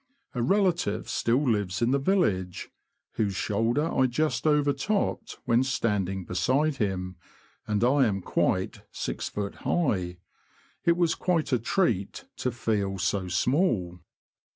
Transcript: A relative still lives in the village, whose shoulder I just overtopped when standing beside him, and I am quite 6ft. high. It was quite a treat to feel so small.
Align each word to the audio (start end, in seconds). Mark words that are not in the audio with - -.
A 0.33 0.41
relative 0.41 1.07
still 1.07 1.47
lives 1.47 1.79
in 1.79 1.91
the 1.91 1.99
village, 1.99 2.71
whose 3.17 3.35
shoulder 3.35 3.93
I 3.93 4.07
just 4.07 4.47
overtopped 4.47 5.37
when 5.45 5.61
standing 5.61 6.25
beside 6.25 6.77
him, 6.77 7.17
and 7.67 7.83
I 7.83 8.07
am 8.07 8.19
quite 8.21 8.81
6ft. 8.91 9.53
high. 9.57 10.17
It 10.85 10.97
was 10.97 11.13
quite 11.13 11.51
a 11.53 11.59
treat 11.59 12.23
to 12.37 12.51
feel 12.51 12.97
so 12.97 13.27
small. 13.27 13.99